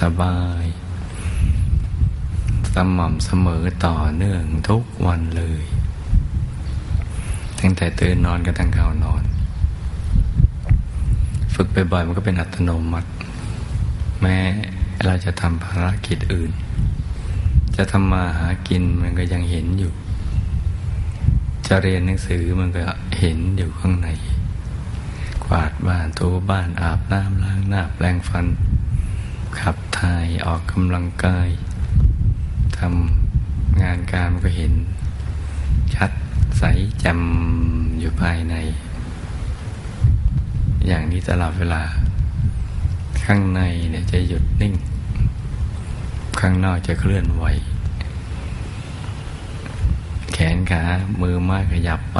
[0.00, 0.64] สบาย
[2.74, 5.62] สม่ำเสมอต่อเนื่องทุกวันเลย
[7.58, 9.22] ตั้งแต่ตื่นนอนก็ตั้งเข้านอน
[11.54, 13.10] ฝึกไปบ่อยมันก็เป็นอัตโนมัติ
[14.20, 14.36] แม้
[15.06, 16.52] เราจะทำภารกิจอื่น
[17.76, 19.92] จะทำมาหากินมันก็ยังเห็นอยู่
[21.66, 22.82] จะเรียนหนังสือมันก็
[23.18, 24.08] เห็นอยู่ข้างใน
[25.44, 28.46] กวาดบ้านทูบ้านอาบน้ำล้างหน้าแปลงฟัน
[29.58, 31.48] ขับถ่ายออกกำลังกาย
[32.80, 34.72] ทำงานการมันก็เห็น
[35.94, 36.10] ชัด
[36.58, 36.64] ใส
[37.04, 38.54] จำอยู่ภายใน
[40.86, 41.82] อย่างนี้ตลอดเวลา
[43.24, 44.74] ข้างในเนี่ยจะหยุดนิ่ง
[46.40, 47.44] ข้างนอกจะเคลื่อนไหว
[50.32, 50.82] แขนขา
[51.20, 52.18] มือไม้ขยับไป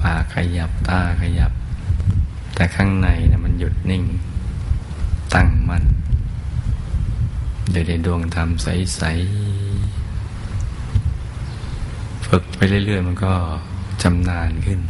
[0.00, 1.52] ปากขยับตาขยับ
[2.54, 4.04] แต่ข้างในเนี่ยมันหยุดนิ่ง
[5.34, 5.84] ตั้งมัน่น
[7.70, 13.32] เดี๋ยวในดวงธรรมใสๆฝึกไปเรื่อย ๆ มันก็
[14.02, 14.80] จำนานขึ้น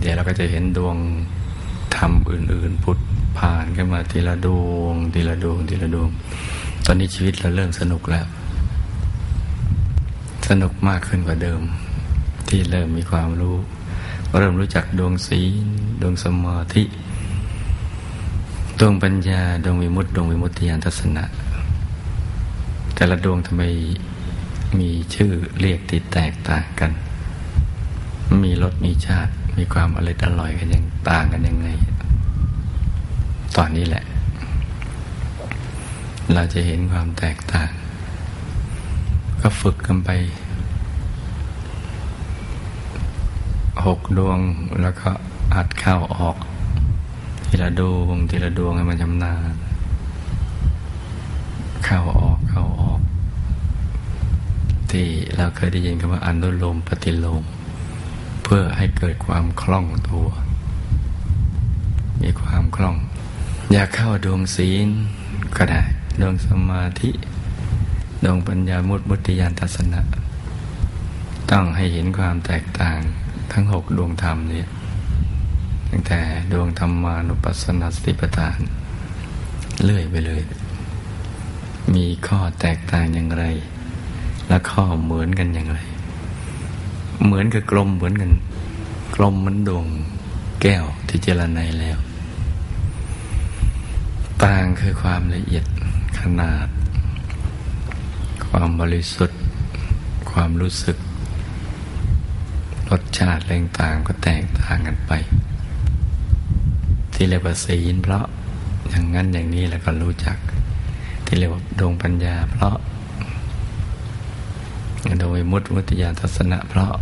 [0.00, 0.96] เดี๋ยวเราก็จะเห็นดวง
[1.96, 2.98] ธรรมอื่น ๆ พุท
[3.38, 6.08] ผ่านขึ้นมาทีละดวง ทีละดวง ทีละดวง
[6.86, 8.26] ตอนนี้ชีวิตเราเริ่มสนุกแล้ว
[10.48, 11.60] สนุกมากขึ้นกว่าเดิม
[12.48, 13.56] ที่เริ่มมีความรู้
[14.38, 15.52] เริ่มรู้จักดวงศีล
[16.00, 16.82] ดวงสมาธิ
[18.80, 21.24] ดวงปัญญาดวงวิมุตติดวงวิมุตติยานทัศนะ
[22.94, 23.62] แต่ละดวงทำไม
[24.78, 26.90] มีชื่อเรียกที่แตกต่างกัน
[28.44, 31.68] มีรสมีชาติ มีความอร่อยอร่อยกันยังต่างกันยังไง
[33.56, 34.04] ตอนนี้แหละ
[36.32, 37.70] เราจะเห็นความแตกต่าง
[39.40, 40.10] ก็ฝึกกันไป
[43.84, 44.38] หกดวง
[44.82, 45.10] แล้วก็
[45.54, 46.36] อัดเข้าออก
[47.56, 49.54] ทีละดวงทีละดวงให้มันชำนาญ
[51.84, 53.00] เข้าออกเข้าออก
[54.90, 57.42] ที่เราเคยได้ยินคำว่าอนุโลมปฏิโลม
[58.44, 60.28] เพื่อให้เกิดความคล่องตัว
[62.22, 62.96] มีความคล่อง
[63.72, 64.88] อยากเข้าดวงศีล
[65.56, 65.82] ก็ได้
[66.20, 67.10] ดวงสมาธิ
[68.24, 70.00] ดวงปัญญามุตมุติยานทัศนะ
[71.50, 72.98] ต้องให้เห็นความแตกต่าง
[73.52, 74.68] ทั้งหกดวงธรรมเนี่ย
[75.88, 76.20] ตั้งแต่
[76.52, 78.58] ดวงธรรมานุปัสสนาสติปัฏฐาน
[79.82, 80.42] เลื่อยไปเลย
[81.94, 83.44] มีข้อแตกต่างอย่างไร
[84.48, 85.80] และข้อเหมือนกันอย่างไร
[87.24, 88.32] เหมือนกับกลมเหมือนกัน
[89.16, 89.86] กลมเหมือนดวง
[90.62, 91.98] แก้วที่เจรไนแล้ว
[94.44, 95.64] ต่างคือความละเอียด
[96.20, 96.68] ขนาด
[98.48, 99.38] ความบริสุทธิ์
[100.30, 100.96] ความรู้สึก
[102.90, 105.12] รสชาติแรงต่างก็แตกต่างกันไป
[107.14, 108.24] ที่เรียกว่าศีลเพราะ
[108.88, 110.36] อย่างนั้นอย่างนี้แล้วก็รู้จัก
[111.26, 112.76] ที่เรียกว่าดวงปัญญา เพราะ
[115.20, 116.92] โดยมุตมุติยานทัศนะเพราะ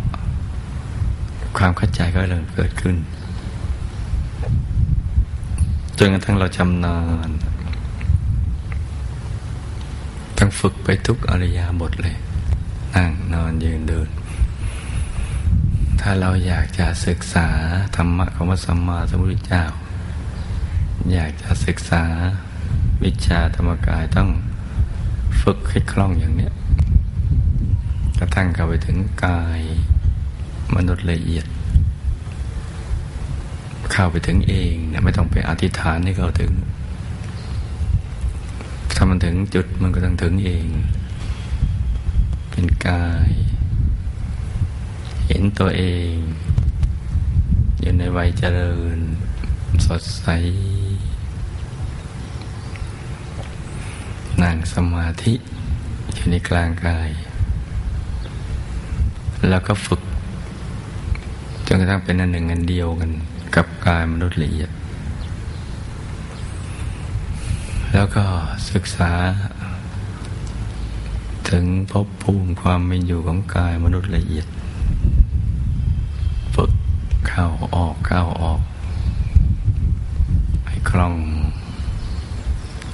[1.57, 2.95] ความเข้าใจก็เริ่มเกิดขึ้น
[5.97, 6.97] จนกระทั่งเราชำนา
[7.27, 7.29] ญ
[10.37, 12.15] ต้องฝึกไปทุกอริยาบทเลย
[12.95, 14.09] นั่งนอนยืนเดิน
[15.99, 17.47] ถ้าเราอยากจะศึกษา
[17.95, 19.63] ธรรมะของพระสัมมาสัมพุทธเจ้า
[21.11, 22.03] อยากจะศึกษา
[23.03, 24.29] วิชาธรรมกายต้อง
[25.41, 26.53] ฝึกให้คล่องอย่างเนี้ย
[28.19, 29.61] กระทั่งเข้าไปถึงกาย
[30.75, 31.45] มนุษย์ละเอียด
[33.91, 36.51] เข้าไปถึงเองนี่ยไม่ต้องไปอธิษฐานให้เขาถึง
[38.95, 40.67] ถ้ามันถึงจุดมันก็ต้องถึงเอง
[42.49, 43.29] เป็นกาย
[45.27, 46.13] เห็นตัวเอง
[47.79, 48.99] อยู่ในวัยเจริญ
[49.85, 50.27] สดใส
[54.41, 55.33] นั่งสมาธิ
[56.13, 57.09] อยู่ในกลางกาย
[59.49, 60.01] แล้วก็ฝึก
[61.67, 63.11] จนกระทั่งเป็นอันหนึ่งอันเดียวกัน
[63.55, 64.69] กับกายมนุษย์ละเอียด
[67.93, 68.25] แล้วก็
[68.71, 69.11] ศึกษา
[71.49, 74.47] ถึงภพภูมิความเป็นอยู่ของกายมนุษย์ละเอียด
[76.55, 76.71] ฝึก
[77.27, 78.61] เข้าออกเข้าออก
[80.67, 81.15] ให้คล่อง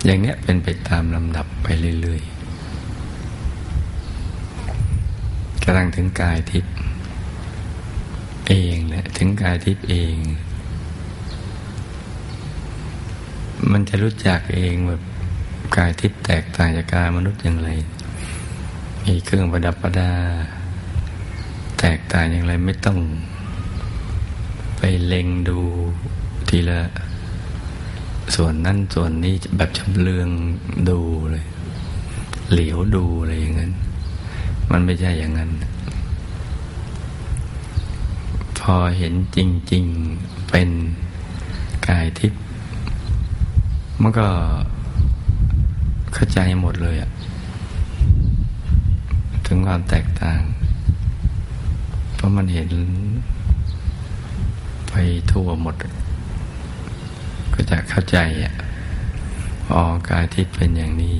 [0.06, 1.68] อย่างเนี้ยเป็นไปตามลำดับไป
[2.02, 2.40] เรื่อยๆ
[5.64, 6.74] กระทั่งถึงกายทิพย์
[8.48, 10.16] เองแหละถึงกายทิพย์เอง
[13.72, 15.02] มันจะรู้จักเองแบบ
[15.78, 17.70] กายทิพย์แตกต่างจากกายมนุษย์อย่างไร
[19.06, 20.12] มีเครื่องประดับประดา
[21.80, 22.98] แตกต่างอย่างไรไม่ต้อง
[24.78, 25.60] ไปเล็งดู
[26.50, 26.82] ทีละ
[28.36, 30.30] ส่วนนั่นส่วนนี้แบบชำเลือง
[30.90, 31.00] ดู
[31.32, 31.46] เลย
[32.52, 33.72] เหลียวดูอะไรอย่างนั้น
[34.72, 35.52] มันไม่ใช่อย่างนั้น
[38.60, 39.40] พอเห็นจ
[39.74, 39.86] ริง
[40.18, 40.70] ๆเป็น
[41.88, 42.42] กายทิพย์
[44.02, 44.28] มันก็
[46.14, 47.10] เข้าใจหมดเลยอะ
[49.46, 50.42] ถึงความแตกต่าง
[52.16, 52.70] เพราะมันเห็น
[54.90, 54.94] ไป
[55.32, 55.76] ทั่วหมด
[57.62, 58.54] ก็จะเข้าใจอะ
[59.74, 61.18] อ๋อกายทิพย์เป็นอย่างนี้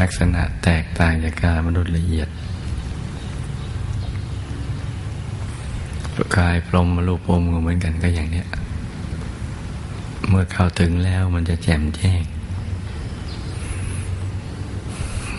[0.00, 2.28] ลักษณะแตกต่างจากกายมนุษย์ละเอียด
[6.36, 8.46] กายพรหมรูปพรมก็เหมือนกันก็อย่างเนี้ย
[10.28, 12.22] เมื่อเข้าถึงแล้วมันจะแจ่มแจ้ง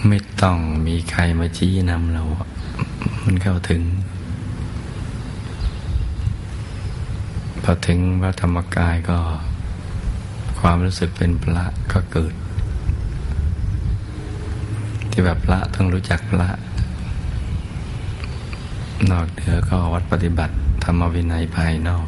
[0.08, 0.58] ไม่ต้อง
[0.88, 2.24] มีใครมาชี้นำเรา
[3.26, 3.82] มันเข้าถึง
[7.64, 9.20] พอถึงพระธรรมกายก็
[10.60, 12.34] ความรู้สึกเป็นพระก็เกิด
[15.12, 16.50] ที่แบบพระต้องรู้จักพระ
[19.12, 22.08] นอกเหนือก็วัดปฏิบัติ ธรรมวินัยภายนอก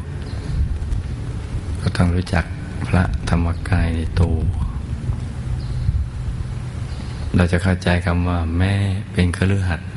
[1.80, 2.44] ก็ต้องรู้จัก
[2.88, 4.36] พระธรรมกายในตัว
[7.36, 8.74] เราจะเข้าใจคำว่าแม่
[9.12, 9.88] เป็นเคฤหัสถ์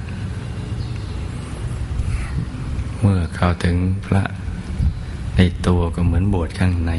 [3.00, 4.24] เมื่อเข้าถึงพระ
[5.42, 6.92] ในตัวก็เหมือนบสถ์ข้างใน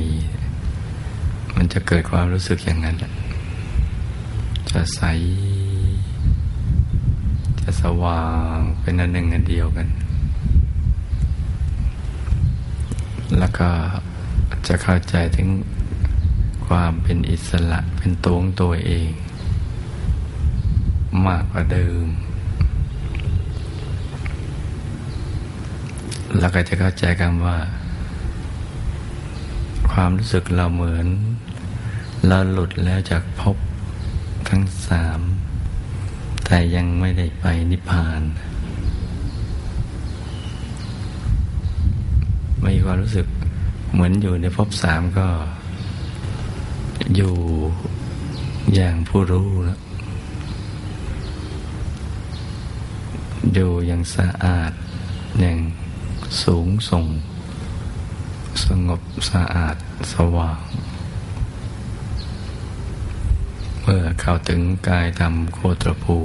[1.57, 2.97] มันจะเกิดความรู้สึกอย่างนั้น
[4.71, 5.03] จะใส
[7.61, 8.25] จะสว่า
[8.55, 9.89] งเป็นอันหนึ่งอันเดียวกัน
[13.39, 13.69] แล้วก็
[14.69, 15.49] จะเข้าใจถึง
[16.67, 19.11] ความเป็นอิสระเป็นตัวของตัวเอง
[21.27, 22.07] มากกว่าเดิม
[26.39, 27.59] แล้วก็จะเข้าใจกันว่า
[29.91, 31.07] ความรู้สึกเราเหมือน
[32.27, 33.57] เราหลุดแล้วจากภพ
[34.49, 35.21] ทั้งสาม
[36.45, 38.23] แต่ยังไม่ได้ไปนิพพาน
[42.65, 43.27] มีความรู้สึก
[43.93, 45.29] เหมือนอยู่ในภพสามก็
[47.17, 47.35] อยู่
[48.75, 49.81] อย่างผู้รู้แล้ว
[53.55, 54.73] อยู่อย่างสะอาด
[55.41, 55.59] อย่าง
[56.43, 57.07] สูงส่ง
[58.67, 59.01] สงบ
[59.31, 59.77] สะอาด
[60.13, 60.61] สว่าง
[63.83, 66.17] เมื่อเข้าถึงกายธรรมโคตรภู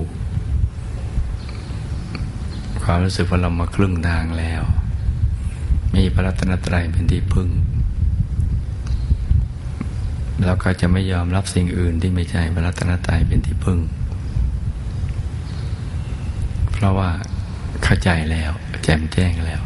[2.84, 4.64] ความรู้สึกว่าเรามาครึ่งทางแล้ว
[5.96, 7.50] มีพระรัตนตรัยเป็นที่พึ่ง
[10.44, 13.80] เราก็จะไม่ยอมรับสิ่งอื่นที่ไม่ใช่พระรัตนตรัยเป็นที่พึ่ง
[16.74, 17.10] เพราะว่า
[17.84, 18.52] เข้าใจแล้ว
[18.84, 19.62] แจ่มแจ้งแล้ว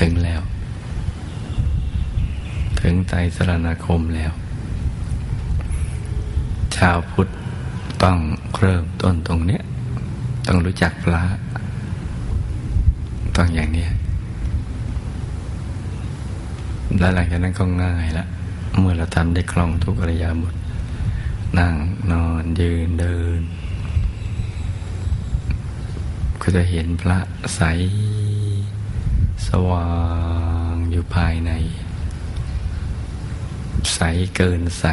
[0.00, 0.40] ถึงแล้ว
[2.82, 4.32] ถึงไตรสรณคมแล้ว
[6.76, 7.28] ชาวพุทธ
[8.02, 8.18] ต้อง
[8.58, 9.62] เริ่มต้นตรงเนี้ย
[10.46, 11.22] ต้องรู้จักพระ
[13.36, 13.86] ต้องอย่างนี้
[16.98, 18.26] แล้วหลังจากนั้นก็ง่ายละ
[18.78, 20.54] เมื่อเราทำได้คล่องทุกอริยาบท
[21.58, 21.74] นั่ง
[22.12, 23.40] นอนยืนเดิน
[26.40, 27.18] ก็จะเห็นพระ
[27.54, 27.60] ใส
[29.46, 29.88] สว่า
[30.72, 31.52] งอยู่ภายใน
[33.94, 34.00] ใส
[34.36, 34.86] เกินใส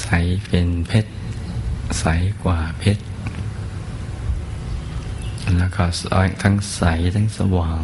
[0.00, 0.06] ใส
[0.46, 1.12] เป็นเพชร
[2.00, 2.04] ใส
[2.42, 3.02] กว่าเพชร
[5.56, 5.84] แล้วก็
[6.42, 6.82] ทั้งใส
[7.14, 7.82] ทั้งสว่าง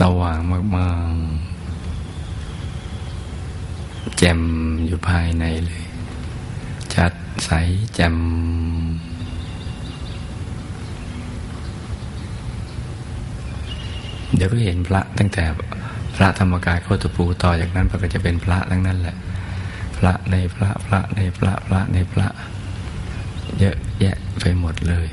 [0.00, 0.38] สว่าง
[0.76, 4.40] มากๆแจ่ม
[4.86, 5.84] อยู่ภายในเลย
[6.94, 7.12] ชัด
[7.44, 7.50] ใส
[7.94, 8.16] แจ่ม
[14.36, 15.44] เดี๋ยวก็เห็นพระตั้งแต่
[16.16, 19.16] พระธรรมกายโคตรภูต่อจากนั้นก็จะเป็นพระทั้งนั้นแหละ
[19.96, 22.28] พระในพระพระในพระพระในพระ
[23.58, 25.08] เยอะแยะไปหมดเลย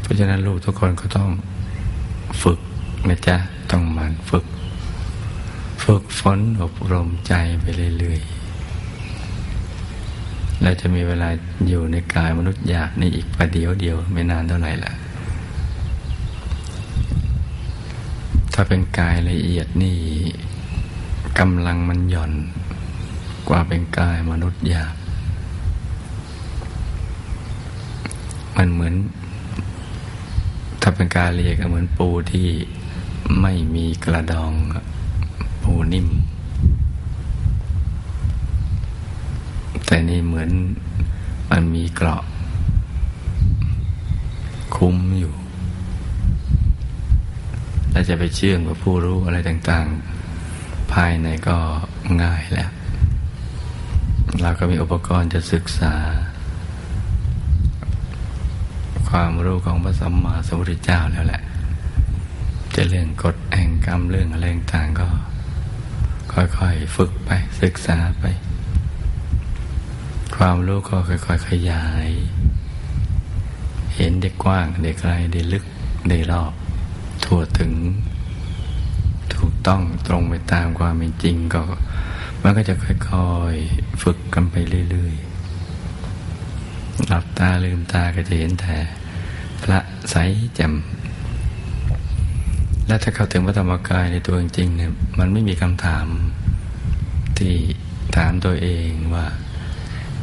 [0.00, 1.30] เพราะฉะนั้นลูกทุกคนก็ต้อง
[2.42, 2.58] ฝึก
[3.08, 3.36] นะจ๊ะ
[3.70, 4.44] ต้องมันฝึก
[5.84, 7.64] ฝึกฝนอบรมใจไป
[7.98, 8.43] เรื่อยๆ
[10.62, 11.28] เราจะมีเวลา
[11.68, 14.92] อยู่ในกายมนุษย์อยากนี่อีกประเดียวเดียวไม่นานเท่าไหร่ละ
[18.54, 19.98] ถ้าเป็นกายละเอียดนี่
[21.38, 22.32] กำลังมันหย่อน
[23.48, 24.94] กว่าเป็นกายมนุษย์อยาก
[28.56, 28.94] มันเหมือน
[30.82, 32.48] ถ้าเป็นกายละเลียดก็เหมือนปูที่
[33.40, 34.52] ไม่มีกระดอง
[35.62, 36.08] ปูนิ่ม
[39.94, 40.50] แต่นี่เหมือน
[41.50, 42.22] มันมีเกราะ
[44.76, 45.34] คุ้มอยู่
[47.92, 51.56] เราจะไปเชื่อมกับผู้รู้อะไรต่างๆ ภายในก็
[52.22, 52.70] ง่ายแล้ว
[54.42, 55.94] เราก็มีอุปกรณ์จะศึกษา
[59.08, 61.42] ความรู้ของพระสัมมาสัมพุทธเจ้าแล้วแหละ
[62.74, 65.08] จะเรื่องกฎแห่งกรรมเรื่องอะไรต่างก็
[66.32, 67.30] ค่อยๆ ฝึกไป
[67.62, 68.26] ศึกษาไป
[70.36, 72.08] ความรู้ก็ค่อยๆขยาย
[73.96, 75.64] เห็นเด็กกว้างเด็กไกลเด็กลึก
[76.08, 76.52] เด็กรอบ
[77.24, 77.72] ทั่วถึง
[79.34, 81.62] ถูกต้องตรงไปตามความเป็นจริงก็
[82.42, 84.56] มันก็จะค่อยๆฝึกกันไป
[84.90, 88.76] เรื่อยๆหลับตาลืมตาก็จะเห็นแต่
[89.62, 89.78] พระ
[90.10, 90.16] ใส
[90.54, 90.74] แจ่ม
[92.86, 96.06] และถ้าเข้าถึงพระธรรมกายในตัวจริงเนี่ยมันไม่มีคำถาม
[97.38, 97.54] ที่
[98.16, 99.26] ถามตัวเองว่า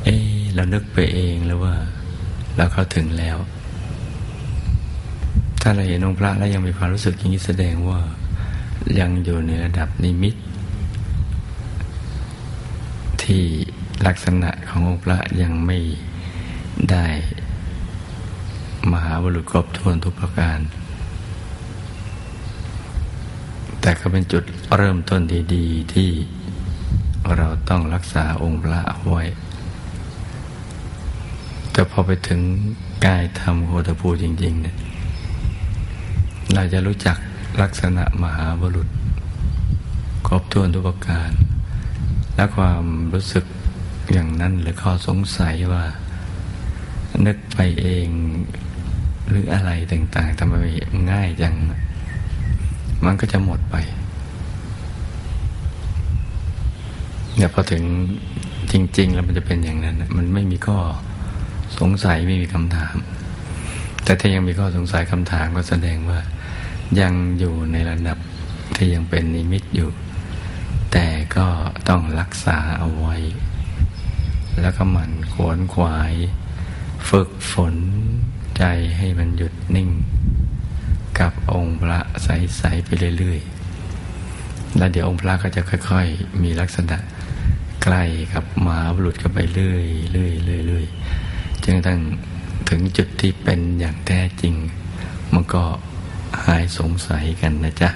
[0.04, 0.16] เอ๊
[0.56, 1.74] เรานึกไปเองหรือว่า
[2.58, 3.38] เราเข้าถึงแล้ว
[5.62, 8.00] ถ้าเราเห็นองค์พระแล้วยังมีความรู้สึกอย่างนี้แสดงว่า
[9.00, 10.36] ยังอยู่ในระดับนิมิต
[13.22, 13.48] ที่ที่
[14.08, 15.78] ลักษณะขององค์พระยังไม่
[16.92, 17.08] ได้
[18.92, 20.60] มหาบุรุษครบถ้วนทุกประการ
[23.82, 24.44] แต่ก็เป็นจุด
[24.78, 25.22] เริ่มต้น
[25.54, 26.10] ดี ๆ ที่
[27.38, 29.24] เราต้องรักษาองค์พระไว้
[31.72, 32.42] แต่พอไปถึง
[33.06, 34.76] กายธรรมโคตภูจริง ๆ เนี่ย
[36.54, 37.18] เราจะรู้จัก
[37.62, 38.88] ลักษณะมหาบุรุษ
[40.28, 41.32] ครบถ้วนทุกประการ
[42.36, 43.46] และความรู้สึก
[44.12, 45.84] อย่างนั้นหรือข้อสงสัยว่า
[47.26, 48.08] นึกไปเอง
[49.30, 50.54] หรืออะไรต่างๆทำไม
[51.12, 51.56] ง่ายจัง
[53.06, 53.76] มันก็จะหมดไป
[57.36, 57.84] เนี่ยพอถึง
[58.72, 60.78] จริง ๆ แล้วมันจะเป็นอย่างนั้น มันไม่มีข้อ
[61.80, 62.96] สงสัยไม่มีคำถาม
[64.04, 66.20] แต่ถ้ายังมีข้อสงสัยคำถามก็แสดงว่า
[67.00, 68.18] ยังอยู่ในระดับ
[68.76, 69.90] ที่ยังเป็นนิมิตอยู่
[70.92, 71.48] แต่ก็
[71.90, 73.16] ต้องรักษาเอาไว้
[74.62, 76.14] แล้วก็มันขวนขวาย
[77.10, 77.76] ฝึกฝน
[78.58, 78.64] ใจ
[78.98, 79.90] ให้มันหยุดนิ่ง
[81.20, 86.98] กับองค์พระใสๆไปเรื่อยๆ แล้วเดี๋ยวองค์พระก็จะค่อย ๆ มีลักษณะ
[87.84, 88.04] ใกล้
[88.34, 92.00] กับหมาบุรุษกันไปเรื่อยเรื่อยเรื่อยเรื่อยจนตั้ง
[92.70, 94.54] ถึงจุดที่เป็นอย่างแท้จริง
[95.34, 95.64] มันก็
[96.46, 97.90] หายสงสัยกันนะจ๊ะ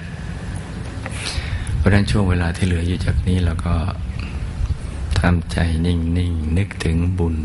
[1.77, 3.75] เพราะฉะนั้นช่วงเวลาที่เหลืออยู่จากนี้เราก็
[5.19, 6.19] ทำใจนิ่งๆน
[6.57, 7.35] นึกถึงบุญ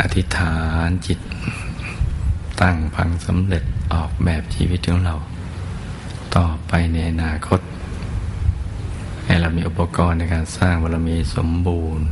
[0.00, 0.56] อธิษฐา
[0.86, 1.20] นจิต
[2.60, 5.14] ตั้งพังสำเร็จออกแบบชีวิตของเรา
[6.36, 7.60] ต่อไปในอนาคต
[9.24, 12.06] ให้เรามีอุปกรณ์ในการสร้างบารมีสมบูรณ์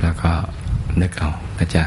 [0.00, 0.32] แล้วก็
[1.00, 1.84] นึกเอานะจ๊ะ